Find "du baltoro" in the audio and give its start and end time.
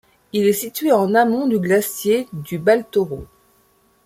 2.33-3.27